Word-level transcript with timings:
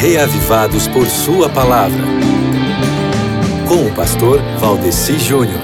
reavivados 0.00 0.86
por 0.86 1.08
Sua 1.08 1.48
palavra. 1.48 2.04
Com 3.66 3.84
o 3.84 3.94
pastor 3.96 4.40
Valdeci 4.60 5.18
Júnior. 5.18 5.60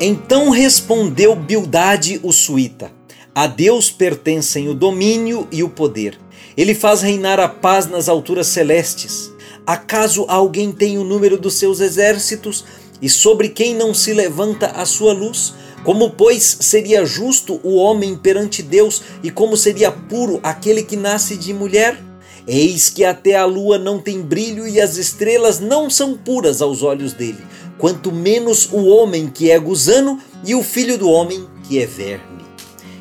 Então 0.00 0.48
respondeu 0.48 1.36
Bildade 1.36 2.18
o 2.22 2.32
suíta: 2.32 2.90
A 3.34 3.46
Deus 3.46 3.90
pertencem 3.90 4.70
o 4.70 4.74
domínio 4.74 5.46
e 5.52 5.62
o 5.62 5.68
poder. 5.68 6.18
Ele 6.56 6.74
faz 6.74 7.02
reinar 7.02 7.38
a 7.38 7.50
paz 7.50 7.86
nas 7.86 8.08
alturas 8.08 8.46
celestes. 8.46 9.30
Acaso 9.66 10.24
alguém 10.26 10.72
tem 10.72 10.96
o 10.96 11.04
número 11.04 11.36
dos 11.36 11.52
seus 11.52 11.80
exércitos 11.80 12.64
e 13.02 13.10
sobre 13.10 13.50
quem 13.50 13.74
não 13.74 13.92
se 13.92 14.14
levanta 14.14 14.68
a 14.68 14.86
sua 14.86 15.12
luz? 15.12 15.52
Como, 15.84 16.10
pois, 16.10 16.58
seria 16.60 17.06
justo 17.06 17.58
o 17.62 17.76
homem 17.76 18.16
perante 18.16 18.62
Deus 18.62 19.02
e 19.22 19.30
como 19.30 19.56
seria 19.56 19.90
puro 19.90 20.38
aquele 20.42 20.82
que 20.82 20.96
nasce 20.96 21.36
de 21.36 21.54
mulher? 21.54 21.98
Eis 22.46 22.90
que 22.90 23.04
até 23.04 23.36
a 23.36 23.44
lua 23.44 23.78
não 23.78 23.98
tem 23.98 24.20
brilho 24.20 24.66
e 24.66 24.80
as 24.80 24.96
estrelas 24.96 25.60
não 25.60 25.88
são 25.88 26.16
puras 26.16 26.60
aos 26.60 26.82
olhos 26.82 27.12
dele, 27.12 27.44
quanto 27.78 28.12
menos 28.12 28.68
o 28.72 28.86
homem 28.86 29.28
que 29.28 29.50
é 29.50 29.58
gusano 29.58 30.18
e 30.44 30.54
o 30.54 30.62
filho 30.62 30.98
do 30.98 31.08
homem 31.08 31.46
que 31.66 31.78
é 31.78 31.86
verme. 31.86 32.40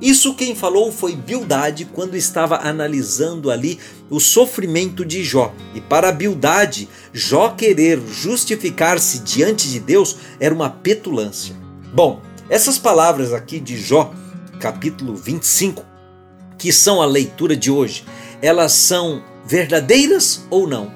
Isso 0.00 0.34
quem 0.34 0.54
falou 0.54 0.90
foi 0.90 1.14
Bildade 1.14 1.84
quando 1.84 2.16
estava 2.16 2.66
analisando 2.66 3.50
ali 3.50 3.78
o 4.08 4.18
sofrimento 4.18 5.04
de 5.04 5.22
Jó. 5.22 5.52
E 5.74 5.80
para 5.80 6.10
Bildade, 6.10 6.88
Jó 7.12 7.50
querer 7.50 8.00
justificar-se 8.10 9.18
diante 9.18 9.68
de 9.68 9.78
Deus 9.78 10.16
era 10.38 10.54
uma 10.54 10.70
petulância. 10.70 11.54
Bom, 11.92 12.20
essas 12.50 12.78
palavras 12.78 13.32
aqui 13.32 13.60
de 13.60 13.80
Jó, 13.80 14.12
capítulo 14.58 15.14
25, 15.14 15.84
que 16.58 16.72
são 16.72 17.00
a 17.00 17.06
leitura 17.06 17.56
de 17.56 17.70
hoje, 17.70 18.04
elas 18.42 18.72
são 18.72 19.22
verdadeiras 19.46 20.44
ou 20.50 20.66
não? 20.66 20.92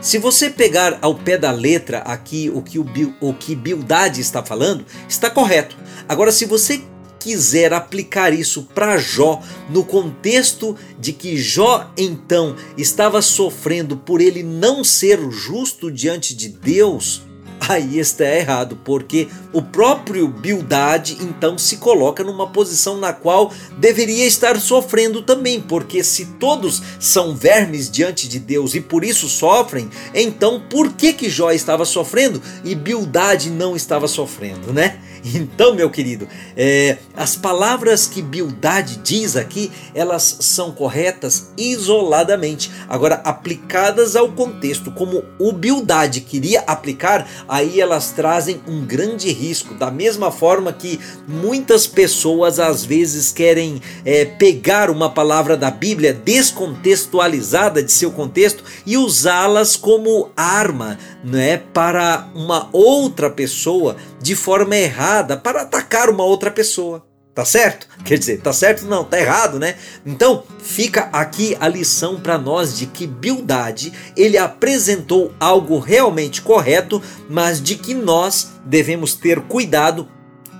Se 0.00 0.16
você 0.16 0.48
pegar 0.48 0.98
ao 1.02 1.14
pé 1.14 1.36
da 1.36 1.50
letra 1.50 1.98
aqui 1.98 2.50
o 2.54 2.62
que, 2.62 2.78
o, 2.78 2.86
o 3.20 3.34
que 3.34 3.54
Bildade 3.54 4.20
está 4.20 4.42
falando, 4.42 4.84
está 5.08 5.28
correto. 5.28 5.76
Agora, 6.08 6.32
se 6.32 6.46
você 6.46 6.82
quiser 7.18 7.72
aplicar 7.72 8.32
isso 8.32 8.68
para 8.74 8.98
Jó, 8.98 9.42
no 9.70 9.84
contexto 9.84 10.76
de 10.98 11.12
que 11.12 11.36
Jó 11.36 11.90
então 11.96 12.56
estava 12.76 13.22
sofrendo 13.22 13.96
por 13.96 14.20
ele 14.20 14.42
não 14.42 14.82
ser 14.82 15.20
justo 15.30 15.90
diante 15.90 16.34
de 16.34 16.48
Deus, 16.48 17.22
aí 17.68 17.98
está 17.98 18.24
errado, 18.24 18.78
porque 18.84 19.28
o 19.52 19.62
próprio 19.62 20.28
Bildade 20.28 21.18
então 21.20 21.56
se 21.56 21.76
coloca 21.76 22.22
numa 22.24 22.48
posição 22.48 22.96
na 22.96 23.12
qual 23.12 23.52
deveria 23.78 24.26
estar 24.26 24.58
sofrendo 24.60 25.22
também, 25.22 25.60
porque 25.60 26.02
se 26.02 26.26
todos 26.38 26.82
são 26.98 27.34
vermes 27.34 27.90
diante 27.90 28.28
de 28.28 28.38
Deus 28.38 28.74
e 28.74 28.80
por 28.80 29.04
isso 29.04 29.28
sofrem, 29.28 29.88
então 30.14 30.60
por 30.68 30.92
que 30.92 31.12
que 31.12 31.28
Jó 31.28 31.50
estava 31.50 31.84
sofrendo 31.84 32.40
e 32.64 32.74
Bildade 32.74 33.50
não 33.50 33.76
estava 33.76 34.08
sofrendo, 34.08 34.72
né? 34.72 35.00
Então, 35.24 35.74
meu 35.74 35.88
querido, 35.88 36.28
é, 36.54 36.98
as 37.16 37.34
palavras 37.34 38.06
que 38.06 38.20
Bildade 38.20 38.98
diz 38.98 39.36
aqui, 39.36 39.72
elas 39.94 40.36
são 40.40 40.70
corretas 40.72 41.50
isoladamente. 41.56 42.70
Agora, 42.86 43.16
aplicadas 43.24 44.16
ao 44.16 44.30
contexto, 44.32 44.90
como 44.90 45.24
o 45.38 45.50
Bildade 45.50 46.20
queria 46.20 46.60
aplicar, 46.66 47.26
aí 47.54 47.80
elas 47.80 48.10
trazem 48.10 48.60
um 48.66 48.84
grande 48.84 49.30
risco. 49.30 49.74
Da 49.74 49.88
mesma 49.88 50.32
forma 50.32 50.72
que 50.72 50.98
muitas 51.28 51.86
pessoas 51.86 52.58
às 52.58 52.84
vezes 52.84 53.30
querem 53.30 53.80
é, 54.04 54.24
pegar 54.24 54.90
uma 54.90 55.08
palavra 55.08 55.56
da 55.56 55.70
Bíblia 55.70 56.12
descontextualizada 56.12 57.80
de 57.80 57.92
seu 57.92 58.10
contexto 58.10 58.64
e 58.84 58.96
usá-las 58.96 59.76
como 59.76 60.30
arma 60.36 60.98
né, 61.22 61.58
para 61.72 62.28
uma 62.34 62.68
outra 62.72 63.30
pessoa 63.30 63.96
de 64.20 64.34
forma 64.34 64.74
errada 64.74 65.36
para 65.36 65.62
atacar 65.62 66.10
uma 66.10 66.24
outra 66.24 66.50
pessoa. 66.50 67.13
Tá 67.34 67.44
certo? 67.44 67.88
Quer 68.04 68.16
dizer, 68.16 68.40
tá 68.40 68.52
certo 68.52 68.84
não, 68.86 69.02
tá 69.02 69.18
errado, 69.18 69.58
né? 69.58 69.74
Então, 70.06 70.44
fica 70.60 71.08
aqui 71.12 71.56
a 71.58 71.66
lição 71.66 72.20
para 72.20 72.38
nós 72.38 72.78
de 72.78 72.86
que 72.86 73.08
Bildade, 73.08 73.92
ele 74.16 74.38
apresentou 74.38 75.34
algo 75.40 75.80
realmente 75.80 76.40
correto, 76.40 77.02
mas 77.28 77.60
de 77.60 77.74
que 77.74 77.92
nós 77.92 78.52
devemos 78.64 79.14
ter 79.14 79.40
cuidado 79.40 80.08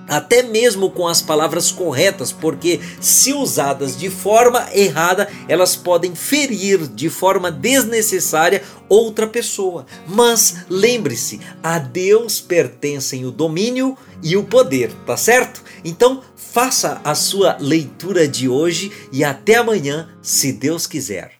até 0.08 0.42
mesmo 0.42 0.90
com 0.90 1.06
as 1.06 1.22
palavras 1.22 1.70
corretas, 1.70 2.32
porque 2.32 2.80
se 3.00 3.32
usadas 3.32 3.96
de 3.96 4.10
forma 4.10 4.68
errada, 4.72 5.28
elas 5.48 5.76
podem 5.76 6.14
ferir 6.14 6.86
de 6.88 7.08
forma 7.08 7.50
desnecessária 7.50 8.62
outra 8.88 9.26
pessoa. 9.26 9.86
Mas 10.06 10.64
lembre-se, 10.68 11.40
a 11.62 11.78
Deus 11.78 12.40
pertencem 12.40 13.24
o 13.24 13.30
domínio 13.30 13.96
e 14.22 14.36
o 14.36 14.44
poder, 14.44 14.92
tá 15.06 15.16
certo? 15.16 15.62
Então, 15.84 16.22
faça 16.36 17.00
a 17.04 17.14
sua 17.14 17.56
leitura 17.58 18.28
de 18.28 18.48
hoje 18.48 18.92
e 19.12 19.24
até 19.24 19.56
amanhã, 19.56 20.08
se 20.22 20.52
Deus 20.52 20.86
quiser. 20.86 21.32